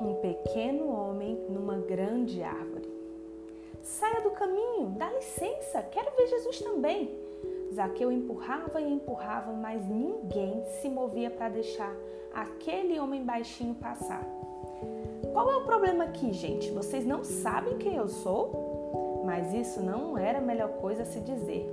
[0.00, 2.88] um pequeno homem numa grande árvore.
[3.82, 7.10] Saia do caminho, dá licença, quero ver Jesus também.
[7.74, 11.94] Zaqueu empurrava e empurrava, mas ninguém se movia para deixar
[12.32, 14.24] aquele homem baixinho passar.
[15.32, 16.70] Qual é o problema aqui, gente?
[16.70, 19.22] Vocês não sabem quem eu sou?
[19.24, 21.66] Mas isso não era a melhor coisa a se dizer,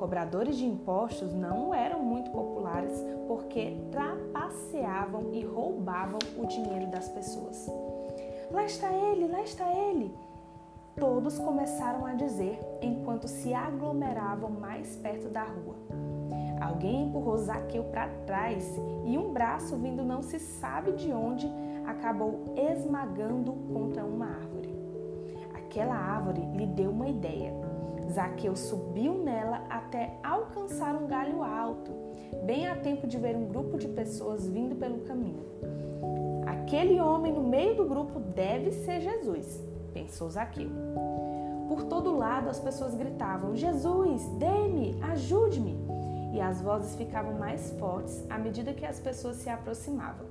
[0.00, 7.70] Cobradores de impostos não eram muito populares porque trapaceavam e roubavam o dinheiro das pessoas.
[8.50, 10.10] Lá está ele, lá está ele!
[10.96, 15.76] Todos começaram a dizer enquanto se aglomeravam mais perto da rua.
[16.62, 18.64] Alguém empurrou Zaqueu para trás
[19.04, 21.46] e um braço vindo não se sabe de onde
[21.84, 24.79] acabou esmagando contra uma árvore.
[25.70, 27.54] Aquela árvore lhe deu uma ideia.
[28.10, 31.92] Zaqueu subiu nela até alcançar um galho alto,
[32.44, 35.44] bem a tempo de ver um grupo de pessoas vindo pelo caminho.
[36.44, 40.70] Aquele homem no meio do grupo deve ser Jesus, pensou Zaqueu.
[41.68, 45.78] Por todo lado as pessoas gritavam: Jesus, dê-me, ajude-me!
[46.32, 50.29] E as vozes ficavam mais fortes à medida que as pessoas se aproximavam.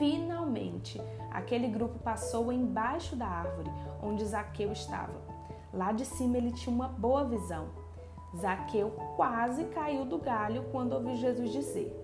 [0.00, 0.98] Finalmente,
[1.30, 3.70] aquele grupo passou embaixo da árvore
[4.02, 5.12] onde Zaqueu estava.
[5.74, 7.66] Lá de cima ele tinha uma boa visão.
[8.34, 11.94] Zaqueu quase caiu do galho quando ouviu Jesus dizer: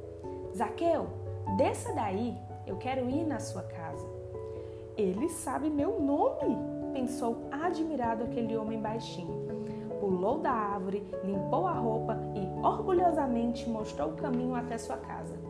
[0.54, 1.06] Zaqueu,
[1.56, 4.06] desça daí, eu quero ir na sua casa.
[4.94, 6.54] Ele sabe meu nome,
[6.92, 9.46] pensou admirado aquele homem baixinho.
[10.00, 15.46] Pulou da árvore, limpou a roupa e orgulhosamente mostrou o caminho até sua casa.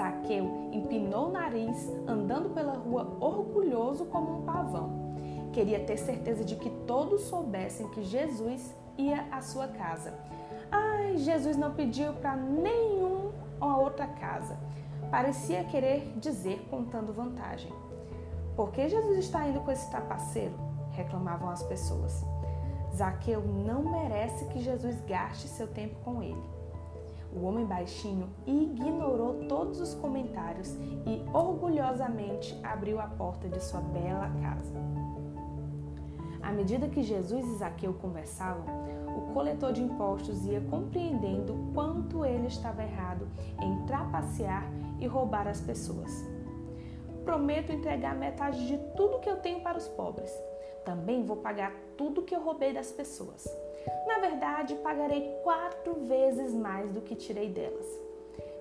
[0.00, 5.12] Zaqueu empinou o nariz, andando pela rua orgulhoso como um pavão.
[5.52, 10.14] Queria ter certeza de que todos soubessem que Jesus ia à sua casa.
[10.72, 14.56] Ai, Jesus não pediu para nenhum ou outra casa.
[15.10, 17.70] Parecia querer dizer contando vantagem.
[18.56, 20.54] Por que Jesus está indo com esse trapaceiro?
[20.92, 22.24] reclamavam as pessoas.
[22.96, 26.42] Zaqueu não merece que Jesus gaste seu tempo com ele.
[27.32, 30.74] O homem baixinho ignorou todos os comentários
[31.06, 34.74] e orgulhosamente abriu a porta de sua bela casa.
[36.42, 38.64] À medida que Jesus e Zaqueu conversavam,
[39.16, 43.28] o coletor de impostos ia compreendendo quanto ele estava errado
[43.60, 44.64] em trapacear
[44.98, 46.10] e roubar as pessoas.
[47.24, 50.32] Prometo entregar metade de tudo que eu tenho para os pobres.
[50.84, 53.46] Também vou pagar tudo que eu roubei das pessoas.
[54.06, 57.86] Na verdade, pagarei quatro vezes mais do que tirei delas.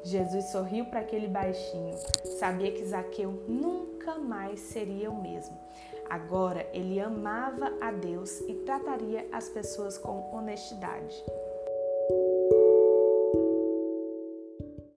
[0.03, 1.95] Jesus sorriu para aquele baixinho.
[2.39, 5.57] Sabia que Zaqueu nunca mais seria o mesmo.
[6.09, 11.23] Agora ele amava a Deus e trataria as pessoas com honestidade.